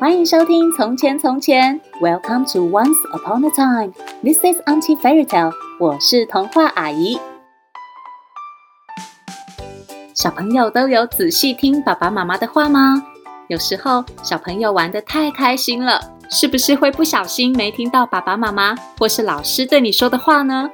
[0.00, 3.92] 欢迎收听《从前从前》，Welcome to Once Upon a Time。
[4.22, 5.52] This is Auntie Fairy Tale。
[5.80, 7.18] 我是童话阿姨。
[10.14, 13.02] 小朋友都有仔细听爸爸妈妈的话吗？
[13.48, 20.70] 有时候小朋友玩得太开心了，是不是会不小心没听到爸爸妈妈或是老师对你说的话呢？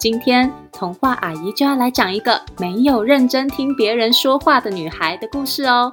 [0.00, 5.92] 今天童话阿姨就要来讲一个没有认真听别人说话的女孩的故事哦。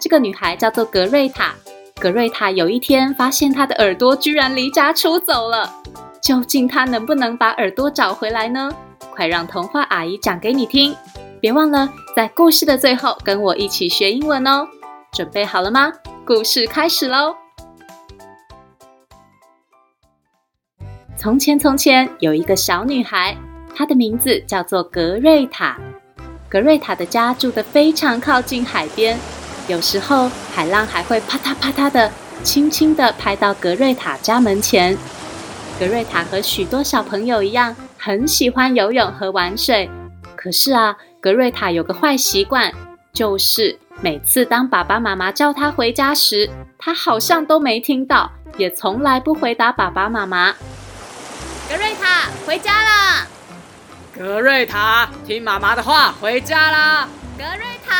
[0.00, 1.54] 这个女孩叫做格瑞塔。
[2.06, 5.68] 格瑞塔有一天发现她的耳朵居然离家出走了，
[6.22, 8.70] 究竟她能不能把耳朵找回来呢？
[9.10, 10.94] 快让童话阿姨讲给你听！
[11.40, 14.68] 别忘了在故事的最后跟我一起学英文哦。
[15.12, 15.92] 准备好了吗？
[16.24, 17.34] 故事开始喽！
[21.16, 23.36] 从前，从前有一个小女孩，
[23.74, 25.76] 她的名字叫做格瑞塔。
[26.48, 29.18] 格瑞塔的家住得非常靠近海边。
[29.68, 32.10] 有时候，海浪还会啪嗒啪嗒的
[32.42, 34.96] 轻轻地拍到格瑞塔家门前。
[35.78, 39.90] 格瑞塔和许多小朋友一样，很喜欢游泳和玩水。
[40.36, 42.72] 可是啊，格瑞塔有个坏习惯，
[43.12, 50.52] 就是每次当爸爸妈妈叫她回家时，她好像都没听到，也从来不回答爸爸妈妈。
[51.68, 53.26] 格瑞塔，回家啦！
[54.16, 57.08] 格瑞塔，听妈妈的话，回家啦！
[57.36, 57.94] 格瑞塔，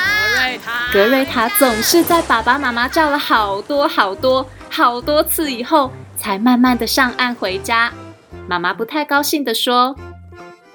[0.93, 7.93] 格瑞塔，总是在爸爸妈妈叫了好多好多好多次以后，才慢慢的上岸回家。
[8.49, 9.97] 妈妈不太高兴地说：“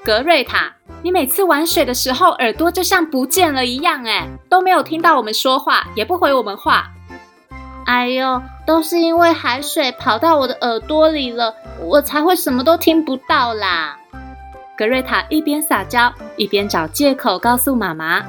[0.04, 6.90] 格瑞塔，你每次玩水的时候耳朵就像不见了一样，哎，都没有听到我们说话，也不回我们话。”
[7.86, 13.98] 哎呦，都是因为海水跑到我的耳朵里了，我才会什么都听不到啦。
[14.78, 18.24] 格瑞塔一边撒娇，一边找借口告诉妈妈。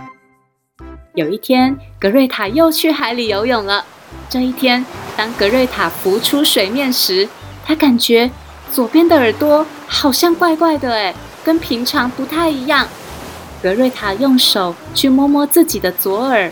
[1.15, 3.85] 有一天，格瑞塔又去海里游泳了。
[4.29, 4.85] 这一天，
[5.17, 7.29] 当格瑞塔浮出水面时，
[7.67, 8.31] 她感觉
[8.71, 12.89] 左边的耳朵好像怪怪的，诶，跟平常不太一样。
[13.63, 16.51] 格瑞塔用手去摸摸自己的左耳，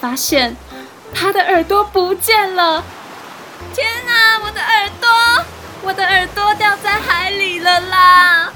[0.00, 0.56] 发现
[1.12, 2.84] 她的耳朵不见了。
[3.74, 5.08] 天哪，我的耳朵，
[5.82, 8.52] 我的耳朵掉在海里了啦！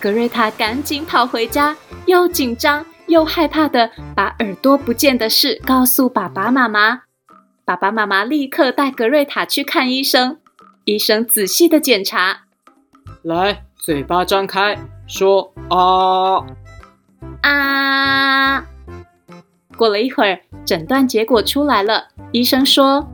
[0.00, 1.76] 格瑞塔赶紧跑回家，
[2.06, 2.84] 又紧张。
[3.10, 7.02] 又害怕的把耳朵不见的事告诉爸爸妈妈，
[7.64, 10.38] 爸爸妈妈立刻带格瑞塔去看医生。
[10.84, 12.42] 医生仔细的检查，
[13.22, 16.46] 来，嘴巴张开，说啊
[17.42, 18.64] 啊。
[19.76, 22.08] 过了一会儿，诊断结果出来了。
[22.32, 23.08] 医生说：“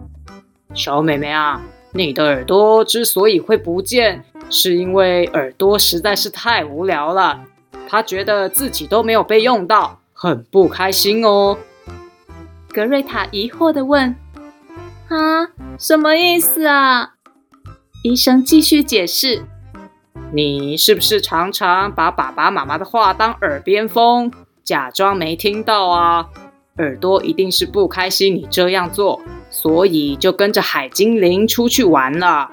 [0.75, 1.63] 小妹妹啊，
[1.93, 7.41] 你的耳朵之所以会不见，是因为耳朵实在是太无聊了。”
[7.89, 11.59] 他觉得自己都没有被用到，很不开心哦。
[12.69, 14.15] 格瑞塔疑惑的问
[15.09, 15.49] ：“啊，
[15.79, 17.15] 什么意思啊？”
[18.05, 19.45] 医生继续解释
[20.33, 24.31] ：“你是不是常常把爸爸妈妈的话当耳边风，
[24.63, 26.29] 假装没听到啊？
[26.79, 29.21] 耳朵一定是不开心你这样做，
[29.51, 32.51] 所以就跟着海精灵出去玩了。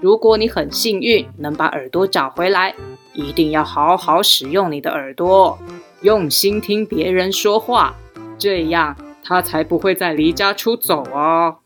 [0.00, 2.74] 如果你很幸运能把耳朵找回来。”
[3.18, 5.58] 一定要好好使用你的耳朵，
[6.02, 7.96] 用心听别人说话，
[8.36, 11.56] 这样他才不会再离家出走哦。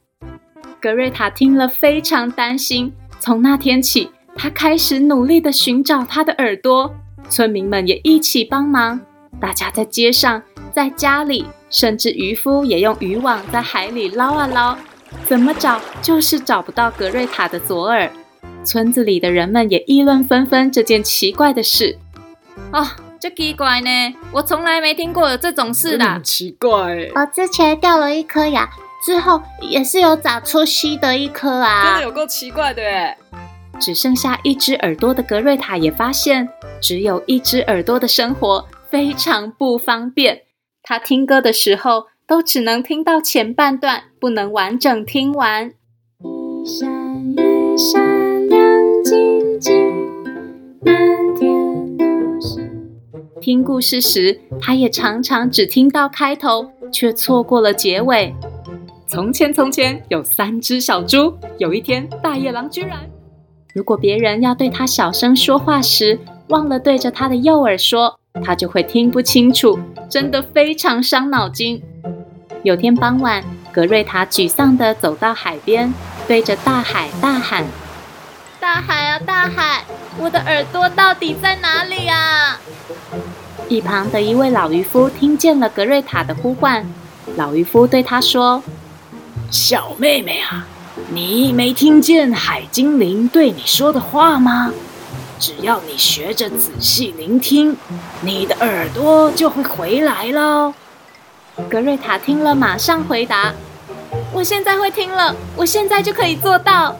[0.80, 6.94] 格瑞塔听了非常担心，从那天起，他开始努力地寻找他的耳朵。
[7.28, 9.00] 村民们也一起帮忙，
[9.40, 14.76] 大家在街上、在家里，甚至渔夫也用渔网在海里捞啊捞，
[15.24, 18.08] 怎么找就是找不到格瑞塔的左耳。
[18.64, 21.98] 村子里的人们也议论纷纷这件奇怪的事。
[22.72, 22.86] 哦，
[23.18, 23.88] 这奇怪呢，
[24.32, 26.04] 我从来没听过有这种事的。
[26.04, 26.70] 很奇怪。
[27.14, 28.68] 我之前掉了一颗牙，
[29.04, 31.84] 之后也是有长出新的一颗啊。
[31.84, 33.16] 真的有够奇怪的耶。
[33.80, 36.48] 只剩下一只耳朵的格瑞塔也发现，
[36.82, 40.42] 只有一只耳朵的生活非常不方便。
[40.82, 45.72] 他听歌的时候都只能听到前半段，不能完整听完。
[46.22, 48.19] 一闪一闪。
[53.40, 58.34] 听故事时，他也常常只听到开头，却错过了结尾。
[59.06, 61.34] 从前，从前有三只小猪。
[61.56, 62.98] 有一天，大野狼居然……
[63.74, 69.78] 如果别人要对他小声说话时，忘了对着他的右耳说，他就会听不清楚，
[70.10, 71.82] 真的非常伤脑筋。
[72.62, 73.42] 有天傍晚，
[73.72, 75.92] 格瑞塔沮丧地走到海边，
[76.28, 77.64] 对着大海大喊
[78.60, 79.84] ：“大海啊，大海，
[80.18, 82.60] 我的耳朵到底在哪里啊？”
[83.70, 86.84] 一旁的一位老渔夫听见了格瑞塔的呼唤，
[87.36, 88.60] 老渔夫对他说
[89.48, 90.66] ：“小妹妹啊，
[91.10, 94.72] 你没听见海精灵对你说的话吗？
[95.38, 97.76] 只要你学着仔细聆听，
[98.22, 100.74] 你的耳朵就会回来喽。
[101.70, 103.54] 格瑞塔听了，马上回答
[104.34, 106.96] ：“我现在会听了，我现在就可以做到。”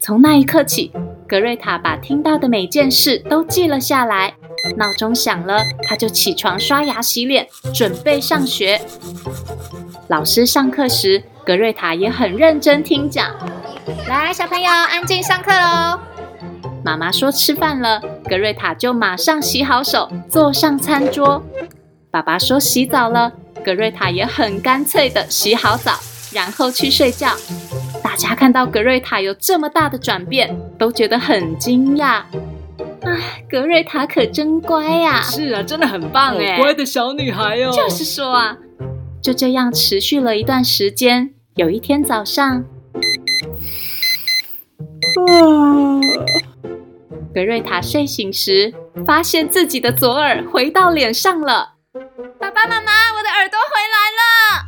[0.00, 0.90] 从那一刻起，
[1.28, 4.32] 格瑞塔把听到的每件事都记了下来。
[4.76, 8.80] 闹钟响了，他就起床刷牙洗脸，准备上学。
[10.08, 13.30] 老师上课时，格瑞塔也很认真听讲。
[14.08, 15.98] 来，小朋友，安静上课喽。
[16.84, 21.42] 妈妈说吃饭了，格瑞塔就马上洗好手，坐上餐桌。
[22.10, 23.32] 爸爸说洗澡了，
[23.64, 25.98] 格瑞塔也很干脆的洗好澡，
[26.32, 27.34] 然后去睡觉。
[28.02, 32.22] 大家看到格瑞塔有这么大的转变，都觉得很惊讶。
[33.02, 35.20] 唉，格瑞塔可真乖呀！
[35.22, 37.70] 是啊，真的很棒哎，乖的小女孩哦。
[37.72, 38.58] 就是说啊，
[39.22, 41.34] 就这样持续了一段时间。
[41.54, 42.64] 有一天早上，
[45.28, 46.00] 啊。
[47.34, 48.74] 格瑞塔睡醒时，
[49.06, 51.74] 发现自己的左耳回到脸上了。
[52.40, 54.66] 爸爸妈妈，我的耳朵回来了！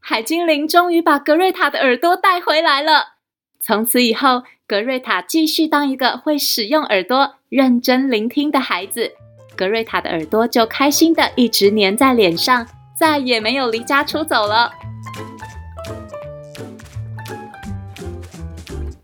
[0.00, 3.14] 海精灵终于把格瑞塔的耳朵带回来了。
[3.60, 9.12] 从此以后，格瑞塔继续当一个会使用耳朵、认真聆听的孩子。
[9.54, 12.66] 格瑞塔的耳朵就开心的一直粘在脸上，
[12.98, 14.72] 再也没有离家出走了。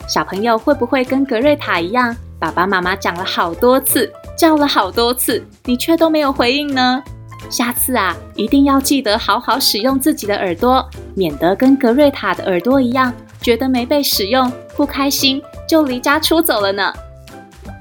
[0.09, 2.17] 小朋友会不会跟格瑞塔一样？
[2.41, 7.03] 爸爸妈妈讲了好多次，叫了好多次，你却都没有回应呢。
[7.51, 13.13] 下次啊，一定要记得好好使用自己的耳朵，免得跟格瑞塔的耳朵一样，
[13.43, 16.91] 觉得没被使用，不开心，就离家出走了呢。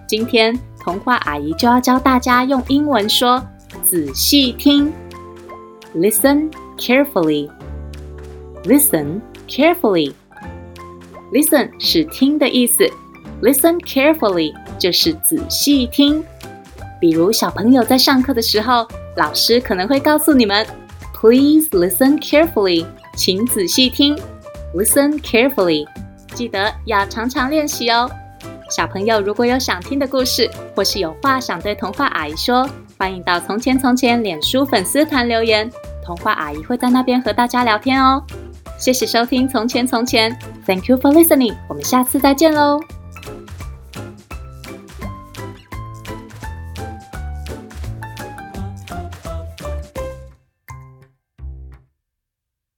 [0.07, 3.45] 今天童话阿姨就要教大家用英文说
[3.83, 4.91] “仔细听
[5.93, 7.49] ”，Listen carefully.
[8.63, 9.19] Listen
[9.49, 10.13] carefully.
[11.33, 12.89] Listen 是听的意思。
[13.41, 16.23] Listen carefully 就是仔细听。
[17.01, 18.87] 比如小朋友在上课的时候，
[19.17, 20.65] 老师可能会告诉你们
[21.13, 24.17] ：“Please listen carefully，请仔细听。
[24.73, 25.85] ”Listen carefully，
[26.33, 28.09] 记得要常常练习哦。
[28.69, 35.69] 小朋友如果有想听的故事，或是有话想对童话阿姨说，欢迎到“从前从前”脸书粉丝团留言，
[36.03, 38.23] 童话阿姨会在那边和大家聊天哦。
[38.77, 40.31] 谢谢收听《从前从前》
[40.65, 42.96] ，Thank you for listening，我们下次再见喽。